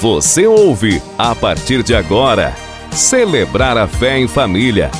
[0.00, 2.54] Você ouve, a partir de agora,
[2.92, 4.90] Celebrar a Fé em Família.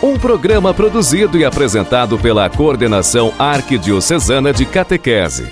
[0.00, 5.50] Um programa produzido e apresentado pela Coordenação Arquidiocesana de Catequese.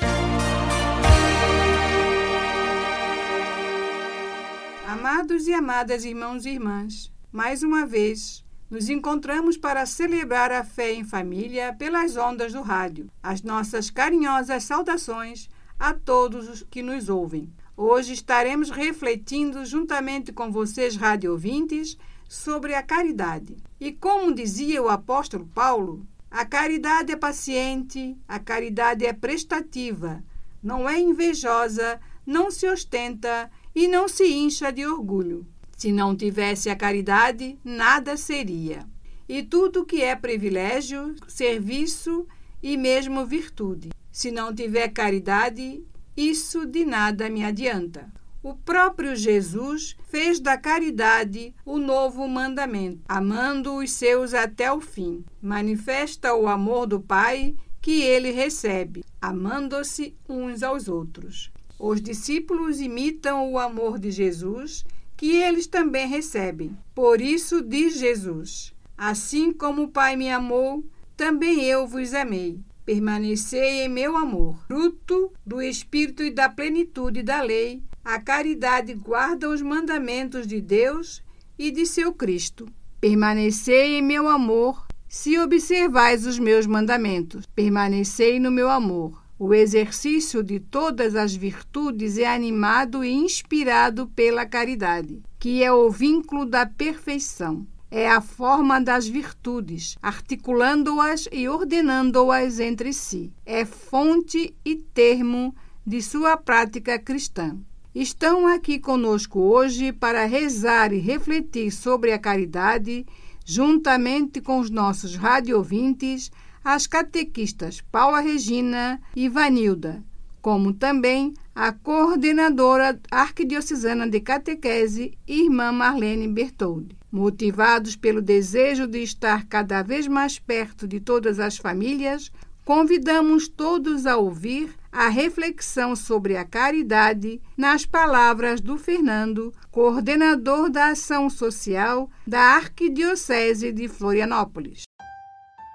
[4.86, 10.92] Amados e amadas irmãos e irmãs, mais uma vez nos encontramos para celebrar a fé
[10.92, 13.08] em família pelas ondas do rádio.
[13.20, 17.52] As nossas carinhosas saudações a todos os que nos ouvem.
[17.84, 23.56] Hoje estaremos refletindo juntamente com vocês, rádio ouvintes, sobre a caridade.
[23.80, 30.22] E como dizia o apóstolo Paulo, a caridade é paciente, a caridade é prestativa,
[30.62, 35.44] não é invejosa, não se ostenta e não se incha de orgulho.
[35.76, 38.86] Se não tivesse a caridade, nada seria.
[39.28, 42.28] E tudo que é privilégio, serviço
[42.62, 43.90] e mesmo virtude.
[44.12, 45.84] Se não tiver caridade,
[46.16, 48.10] isso de nada me adianta.
[48.42, 55.24] O próprio Jesus fez da caridade o novo mandamento, amando os seus até o fim.
[55.40, 61.52] Manifesta o amor do Pai que ele recebe, amando-se uns aos outros.
[61.78, 64.84] Os discípulos imitam o amor de Jesus,
[65.16, 66.76] que eles também recebem.
[66.94, 70.84] Por isso diz Jesus: Assim como o Pai me amou,
[71.16, 72.60] também eu vos amei.
[72.84, 74.58] Permanecei em meu amor.
[74.66, 81.22] Fruto do Espírito e da plenitude da lei, a caridade guarda os mandamentos de Deus
[81.56, 82.66] e de seu Cristo.
[83.00, 87.46] Permanecei em meu amor, se observais os meus mandamentos.
[87.54, 89.22] Permanecei no meu amor.
[89.38, 95.88] O exercício de todas as virtudes é animado e inspirado pela caridade, que é o
[95.88, 103.30] vínculo da perfeição é a forma das virtudes, articulando-as e ordenando-as entre si.
[103.44, 105.54] É fonte e termo
[105.86, 107.54] de sua prática cristã.
[107.94, 113.04] Estão aqui conosco hoje para rezar e refletir sobre a caridade,
[113.44, 116.32] juntamente com os nossos radiovintes,
[116.64, 120.02] as catequistas Paula Regina e Vanilda,
[120.40, 127.01] como também a coordenadora arquidiocesana de catequese, irmã Marlene Bertoldi.
[127.12, 132.32] Motivados pelo desejo de estar cada vez mais perto de todas as famílias,
[132.64, 140.88] convidamos todos a ouvir a reflexão sobre a caridade nas palavras do Fernando, coordenador da
[140.88, 144.84] ação social da Arquidiocese de Florianópolis.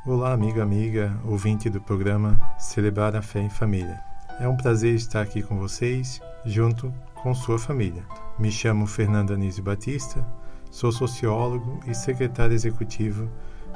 [0.08, 4.02] Olá, amiga, amiga, ouvinte do programa Celebrar a Fé em Família.
[4.40, 8.04] É um prazer estar aqui com vocês, junto com sua família.
[8.40, 10.26] Me chamo Fernando Anísio Batista,
[10.72, 13.30] Sou sociólogo e secretário executivo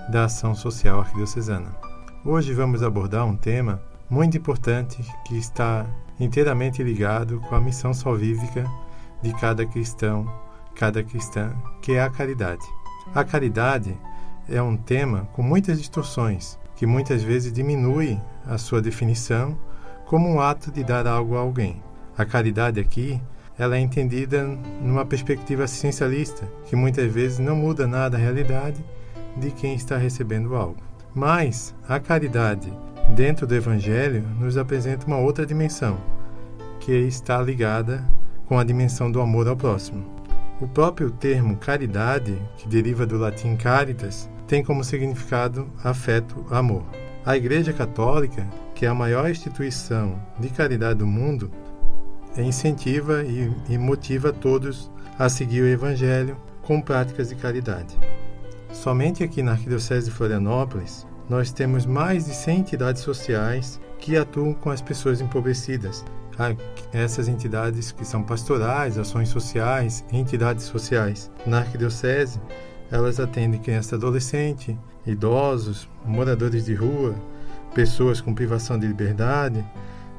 [0.09, 1.75] da Ação Social Arquidiocesana.
[2.23, 5.85] Hoje vamos abordar um tema muito importante que está
[6.19, 8.69] inteiramente ligado com a missão salvífica
[9.21, 10.31] de cada cristão,
[10.75, 12.65] cada cristã, que é a caridade.
[13.15, 13.97] A caridade
[14.47, 19.57] é um tema com muitas distorções, que muitas vezes diminui a sua definição
[20.05, 21.81] como um ato de dar algo a alguém.
[22.17, 23.19] A caridade aqui
[23.61, 24.43] ela é entendida
[24.81, 28.83] numa perspectiva assistencialista, que muitas vezes não muda nada a realidade
[29.37, 30.81] de quem está recebendo algo.
[31.13, 32.73] Mas a caridade
[33.15, 35.99] dentro do Evangelho nos apresenta uma outra dimensão,
[36.79, 38.03] que está ligada
[38.47, 40.03] com a dimensão do amor ao próximo.
[40.59, 46.83] O próprio termo caridade, que deriva do latim caritas, tem como significado afeto, amor.
[47.23, 48.43] A Igreja Católica,
[48.73, 51.51] que é a maior instituição de caridade do mundo,
[52.37, 57.97] incentiva e, e motiva todos a seguir o Evangelho com práticas de caridade.
[58.71, 64.53] Somente aqui na Arquidiocese de Florianópolis, nós temos mais de 100 entidades sociais que atuam
[64.53, 66.03] com as pessoas empobrecidas.
[66.91, 71.29] Essas entidades que são pastorais, ações sociais, entidades sociais.
[71.45, 72.39] Na Arquidiocese,
[72.89, 77.15] elas atendem criança e adolescente, idosos, moradores de rua,
[77.73, 79.63] pessoas com privação de liberdade,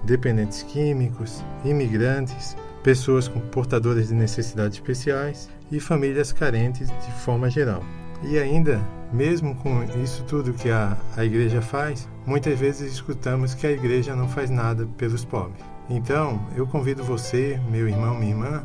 [0.05, 7.82] dependentes químicos, imigrantes, pessoas com portadoras de necessidades especiais e famílias carentes de forma geral.
[8.23, 8.81] E ainda,
[9.12, 14.15] mesmo com isso tudo que a, a igreja faz, muitas vezes escutamos que a igreja
[14.15, 15.65] não faz nada pelos pobres.
[15.88, 18.65] Então, eu convido você, meu irmão, minha irmã,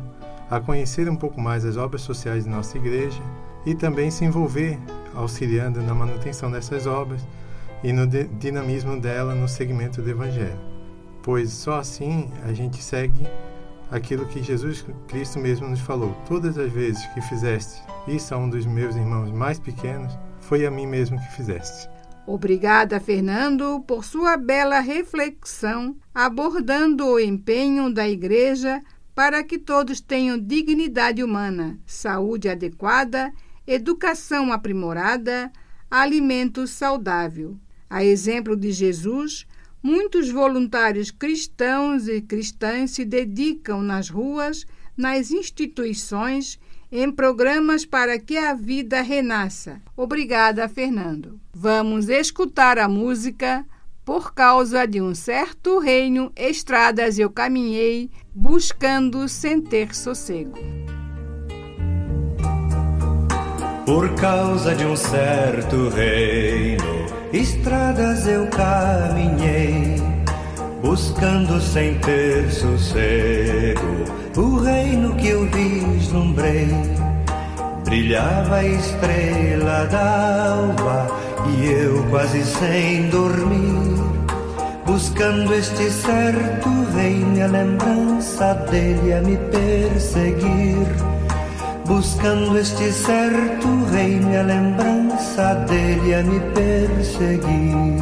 [0.50, 3.20] a conhecer um pouco mais as obras sociais de nossa igreja
[3.66, 4.78] e também se envolver
[5.14, 7.26] auxiliando na manutenção dessas obras
[7.82, 10.77] e no dinamismo dela no segmento do Evangelho
[11.28, 13.26] pois só assim a gente segue
[13.90, 16.16] aquilo que Jesus Cristo mesmo nos falou.
[16.26, 20.10] Todas as vezes que fizeste isso a um dos meus irmãos mais pequenos,
[20.40, 21.86] foi a mim mesmo que fizeste.
[22.26, 28.82] Obrigada, Fernando, por sua bela reflexão abordando o empenho da Igreja
[29.14, 33.30] para que todos tenham dignidade humana, saúde adequada,
[33.66, 35.52] educação aprimorada,
[35.90, 37.54] alimento saudável.
[37.90, 39.46] A exemplo de Jesus,
[39.82, 44.66] muitos voluntários cristãos e cristãs se dedicam nas ruas,
[44.96, 46.58] nas instituições,
[46.90, 49.80] em programas para que a vida renasça.
[49.96, 51.38] Obrigada, Fernando.
[51.52, 53.64] Vamos escutar a música
[54.04, 60.58] Por causa de um certo reino, estradas eu caminhei, buscando sem ter sossego.
[63.84, 69.96] Por causa de um certo reino, estradas eu caminhei,
[70.82, 74.04] buscando sem ter sossego,
[74.36, 76.68] o reino que eu vislumbrei.
[77.84, 81.06] Brilhava a estrela d'alva
[81.48, 84.04] e eu quase sem dormir,
[84.84, 91.18] buscando este certo reino, a lembrança dele a me perseguir
[91.88, 93.66] buscando este certo
[93.98, 97.98] rei, minha lembrança dele a me perseguir.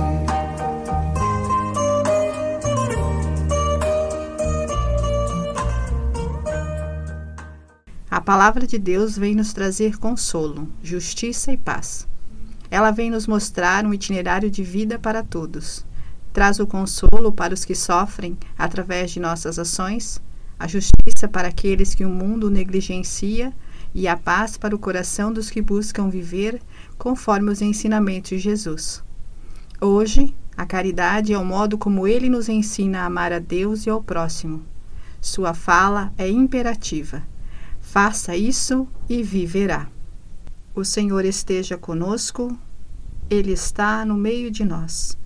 [8.10, 12.06] A palavra de Deus vem nos trazer consolo, justiça e paz.
[12.70, 15.84] Ela vem nos mostrar um itinerário de vida para todos.
[16.32, 20.20] Traz o consolo para os que sofrem através de nossas ações,
[20.58, 23.52] a justiça para aqueles que o mundo negligencia
[23.94, 26.60] e a paz para o coração dos que buscam viver
[26.98, 29.02] conforme os ensinamentos de Jesus.
[29.80, 33.90] Hoje, a caridade é o modo como ele nos ensina a amar a Deus e
[33.90, 34.62] ao próximo.
[35.20, 37.22] Sua fala é imperativa.
[37.80, 39.88] Faça isso e viverá.
[40.74, 42.56] O Senhor esteja conosco,
[43.30, 45.16] Ele está no meio de nós.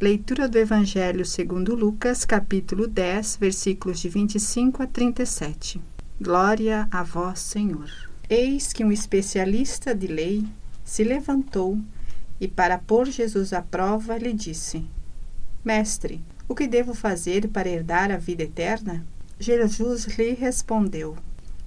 [0.00, 5.80] Leitura do Evangelho segundo Lucas, capítulo 10, versículos de 25 a 37.
[6.20, 7.88] Glória a vós, Senhor.
[8.28, 10.44] Eis que um especialista de lei
[10.82, 11.78] se levantou
[12.40, 14.84] e, para pôr Jesus à prova, lhe disse:
[15.64, 19.06] Mestre, o que devo fazer para herdar a vida eterna?
[19.38, 21.16] Jesus lhe respondeu: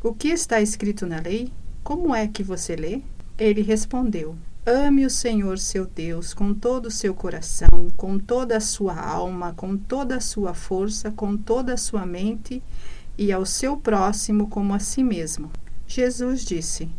[0.03, 1.49] O que está escrito na lei?
[1.81, 3.01] Como é que você lê?
[3.37, 8.59] Ele respondeu: Ame o Senhor seu Deus com todo o seu coração, com toda a
[8.59, 12.61] sua alma, com toda a sua força, com toda a sua mente
[13.17, 15.51] e ao seu próximo como a si mesmo.
[15.87, 16.89] Jesus disse: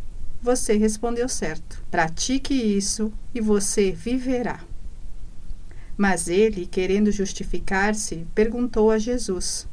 [0.41, 1.83] Você respondeu certo.
[1.89, 4.59] Pratique isso e você viverá.
[5.97, 9.67] Mas ele, querendo justificar-se, perguntou a Jesus: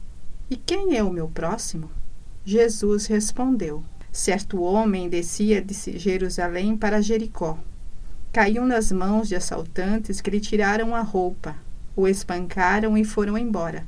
[0.50, 1.90] E quem é o meu próximo?
[2.44, 7.58] Jesus respondeu: Certo homem descia de Jerusalém para Jericó.
[8.32, 11.56] Caiu nas mãos de assaltantes que lhe tiraram a roupa,
[11.96, 13.86] o espancaram e foram embora,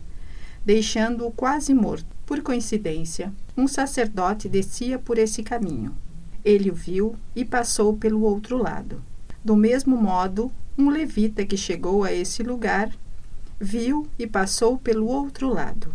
[0.65, 2.07] deixando-o quase morto.
[2.25, 5.95] Por coincidência, um sacerdote descia por esse caminho.
[6.45, 9.03] Ele o viu e passou pelo outro lado.
[9.45, 12.91] Do mesmo modo, um levita que chegou a esse lugar
[13.61, 15.95] viu e passou pelo outro lado.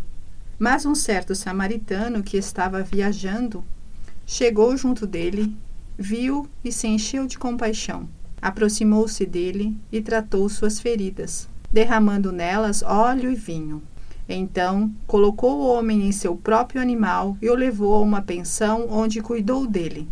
[0.57, 3.63] Mas um certo samaritano que estava viajando
[4.25, 5.55] chegou junto dele,
[5.97, 8.07] viu e se encheu de compaixão.
[8.41, 13.81] Aproximou-se dele e tratou suas feridas, derramando nelas óleo e vinho.
[14.29, 19.21] Então colocou o homem em seu próprio animal e o levou a uma pensão onde
[19.21, 20.07] cuidou dele.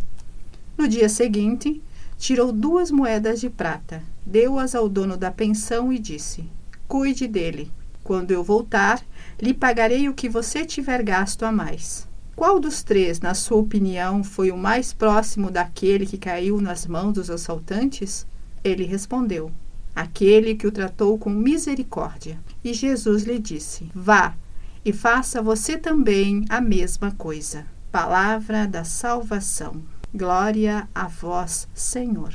[0.76, 1.82] No dia seguinte,
[2.16, 6.44] tirou duas moedas de prata, deu-as ao dono da pensão e disse:
[6.88, 7.70] Cuide dele.
[8.02, 9.02] Quando eu voltar,
[9.40, 12.06] lhe pagarei o que você tiver gasto a mais.
[12.36, 17.14] Qual dos três, na sua opinião, foi o mais próximo daquele que caiu nas mãos
[17.14, 18.24] dos assaltantes?
[18.62, 19.50] Ele respondeu:
[19.96, 22.38] Aquele que o tratou com misericórdia.
[22.62, 24.34] E Jesus lhe disse: Vá
[24.84, 27.64] e faça você também a mesma coisa.
[27.90, 29.82] Palavra da salvação.
[30.14, 32.32] Glória a vós, Senhor.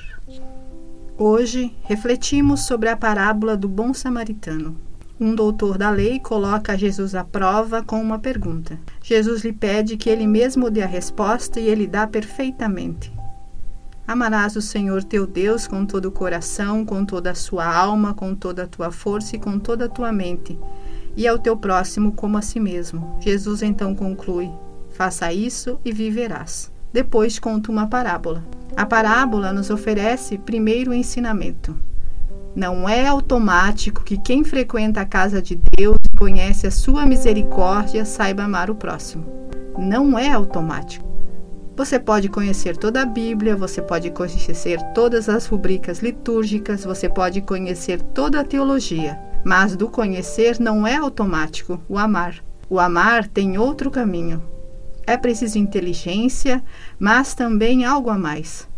[1.17, 4.75] Hoje refletimos sobre a parábola do bom samaritano.
[5.19, 8.79] Um doutor da lei coloca Jesus à prova com uma pergunta.
[9.03, 13.13] Jesus lhe pede que ele mesmo dê a resposta e ele dá perfeitamente.
[14.11, 18.35] Amarás o Senhor teu Deus com todo o coração, com toda a sua alma, com
[18.35, 20.59] toda a tua força e com toda a tua mente,
[21.15, 23.15] e ao teu próximo como a si mesmo.
[23.21, 24.51] Jesus então conclui:
[24.89, 26.69] Faça isso e viverás.
[26.91, 28.43] Depois conta uma parábola.
[28.75, 31.73] A parábola nos oferece primeiro o ensinamento.
[32.53, 38.03] Não é automático que quem frequenta a casa de Deus e conhece a sua misericórdia
[38.03, 39.23] saiba amar o próximo.
[39.77, 41.10] Não é automático.
[41.81, 47.41] Você pode conhecer toda a Bíblia, você pode conhecer todas as rubricas litúrgicas, você pode
[47.41, 52.35] conhecer toda a teologia, mas do conhecer não é automático o amar.
[52.69, 54.43] O amar tem outro caminho.
[55.07, 56.63] É preciso inteligência,
[56.99, 58.69] mas também algo a mais.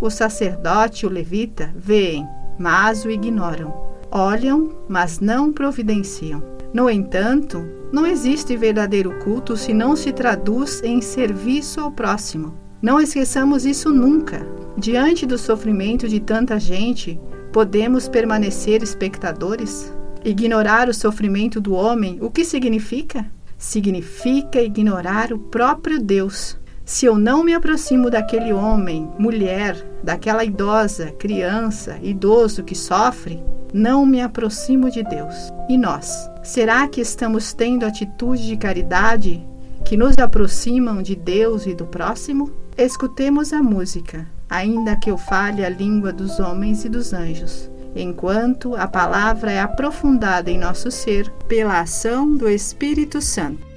[0.00, 2.26] O sacerdote o levita veem,
[2.58, 3.72] mas o ignoram.
[4.10, 6.51] Olham, mas não providenciam.
[6.72, 7.62] No entanto,
[7.92, 12.54] não existe verdadeiro culto se não se traduz em serviço ao próximo.
[12.80, 14.46] Não esqueçamos isso nunca.
[14.76, 17.20] Diante do sofrimento de tanta gente,
[17.52, 19.92] podemos permanecer espectadores?
[20.24, 23.26] Ignorar o sofrimento do homem, o que significa?
[23.58, 26.58] Significa ignorar o próprio Deus.
[26.86, 34.04] Se eu não me aproximo daquele homem, mulher, daquela idosa, criança, idoso que sofre, não
[34.04, 35.52] me aproximo de Deus.
[35.68, 36.30] E nós?
[36.42, 39.44] Será que estamos tendo atitude de caridade
[39.84, 42.50] que nos aproximam de Deus e do próximo?
[42.76, 48.74] Escutemos a música, ainda que eu fale a língua dos homens e dos anjos, enquanto
[48.74, 53.71] a palavra é aprofundada em nosso ser pela ação do Espírito Santo.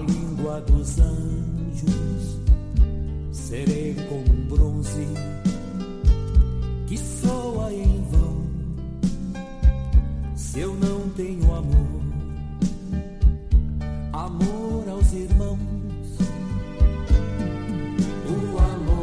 [0.00, 2.38] Língua dos anjos,
[3.32, 5.06] serei como bronze
[6.86, 8.46] que soa em vão.
[10.34, 12.02] Se eu não tenho amor,
[14.12, 15.58] amor aos irmãos.
[18.26, 19.00] O amor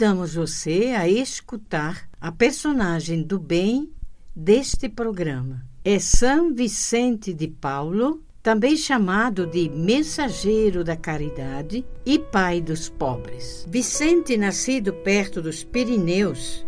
[0.00, 3.92] Convidamos você a escutar a personagem do bem
[4.34, 5.62] deste programa.
[5.84, 13.66] É São Vicente de Paulo, também chamado de mensageiro da caridade e pai dos pobres.
[13.68, 16.64] Vicente, nascido perto dos Pirineus,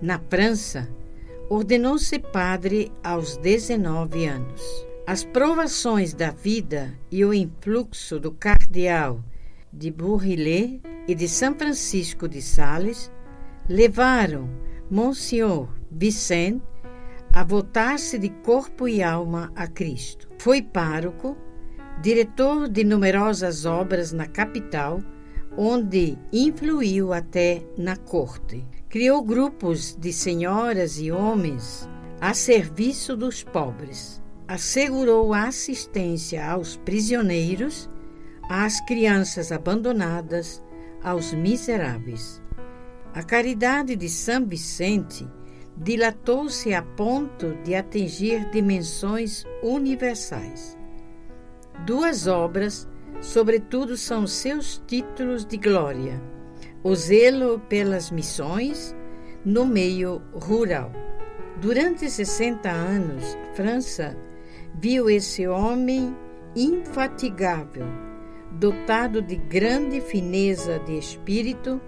[0.00, 0.88] na França,
[1.50, 4.62] ordenou-se padre aos 19 anos.
[5.04, 9.20] As provações da vida e o influxo do cardeal
[9.72, 13.10] de Bourrillet e de São Francisco de Sales
[13.68, 14.48] levaram
[14.90, 16.64] Monsenhor Vicente
[17.32, 20.28] a voltar-se de corpo e alma a Cristo.
[20.38, 21.36] Foi pároco,
[22.00, 25.00] diretor de numerosas obras na capital,
[25.56, 28.64] onde influiu até na corte.
[28.88, 31.88] Criou grupos de senhoras e homens
[32.20, 34.22] a serviço dos pobres.
[34.46, 37.90] Assegurou assistência aos prisioneiros,
[38.48, 40.62] às crianças abandonadas,
[41.02, 42.42] aos miseráveis.
[43.14, 45.26] A caridade de São Vicente
[45.76, 50.76] dilatou-se a ponto de atingir dimensões universais.
[51.86, 52.88] Duas obras,
[53.20, 56.20] sobretudo, são seus títulos de glória:
[56.82, 58.94] o zelo pelas missões
[59.44, 60.92] no meio rural.
[61.60, 63.24] Durante 60 anos,
[63.54, 64.16] França
[64.80, 66.14] viu esse homem
[66.54, 67.86] infatigável,
[68.52, 71.80] dotado de grande fineza de espírito,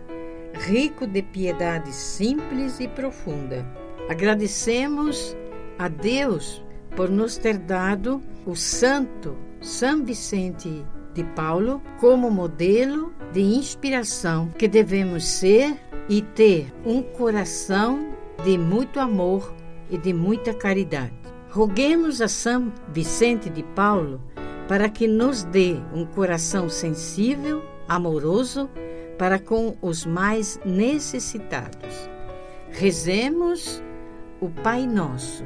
[0.52, 3.66] rico de piedade simples e profunda.
[4.08, 5.36] Agradecemos
[5.78, 6.62] a Deus
[6.96, 14.68] por nos ter dado o santo São Vicente de Paulo como modelo de inspiração que
[14.68, 15.76] devemos ser
[16.08, 18.12] e ter um coração
[18.44, 19.54] de muito amor
[19.88, 21.12] e de muita caridade.
[21.50, 24.20] Roguemos a São Vicente de Paulo
[24.70, 28.70] para que nos dê um coração sensível, amoroso
[29.18, 32.08] para com os mais necessitados.
[32.70, 33.82] Rezemos
[34.40, 35.42] o Pai Nosso.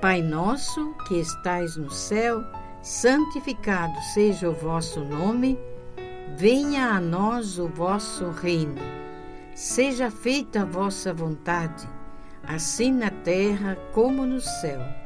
[0.00, 2.42] Pai nosso que estais no céu,
[2.82, 5.56] santificado seja o vosso nome,
[6.36, 8.82] venha a nós o vosso reino.
[9.54, 11.88] Seja feita a vossa vontade,
[12.42, 15.01] assim na terra como no céu.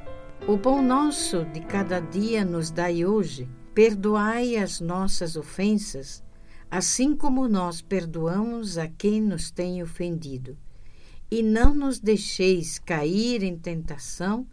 [0.49, 3.49] O pão nosso de cada dia nos dai hoje.
[3.75, 6.23] Perdoai as nossas ofensas,
[6.71, 10.57] assim como nós perdoamos a quem nos tem ofendido.
[11.29, 14.47] E não nos deixeis cair em tentação,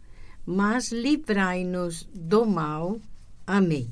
[0.44, 2.98] mas livrai-nos do mal.
[3.46, 3.88] Amém.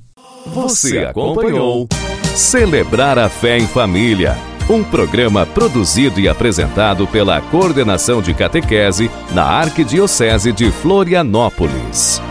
[0.46, 1.88] Você acompanhou
[2.34, 4.34] Celebrar a Fé em Família,
[4.68, 12.22] um programa produzido e apresentado pela Coordenação de Catequese na Arquidiocese de Florianópolis.